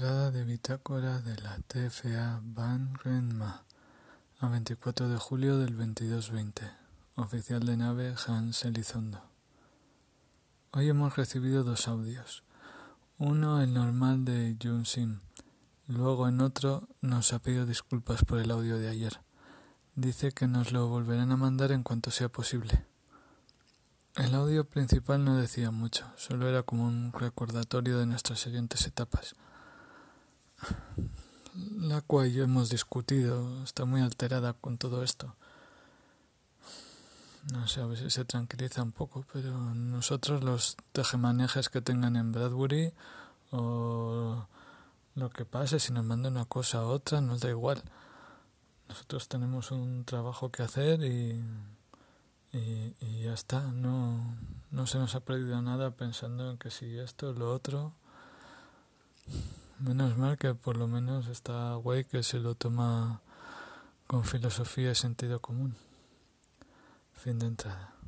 [0.00, 3.64] Entrada de bitácora de la TFA Van Renma
[4.38, 6.62] a 24 de julio del 2220.
[7.16, 9.20] Oficial de nave Hans Elizondo.
[10.70, 12.44] Hoy hemos recibido dos audios.
[13.18, 15.20] Uno el normal de Jun Sim.
[15.86, 19.20] Luego en otro nos ha pedido disculpas por el audio de ayer.
[19.96, 22.86] Dice que nos lo volverán a mandar en cuanto sea posible.
[24.16, 29.34] El audio principal no decía mucho, solo era como un recordatorio de nuestras siguientes etapas
[31.78, 35.34] la cual ya hemos discutido, está muy alterada con todo esto.
[37.52, 42.32] No sé, a veces se tranquiliza un poco, pero nosotros los tejemanejes que tengan en
[42.32, 42.92] Bradbury
[43.50, 44.46] o
[45.14, 47.82] lo que pase, si nos mandan una cosa u otra, nos da igual.
[48.88, 51.42] Nosotros tenemos un trabajo que hacer y,
[52.52, 53.60] y, y ya está.
[53.72, 54.36] No,
[54.70, 57.92] no se nos ha perdido nada pensando en que si esto, lo otro.
[59.80, 63.22] Menos mal que por lo menos está guay que se lo toma
[64.06, 65.74] con filosofía y sentido común.
[67.14, 67.99] Fin de entrada.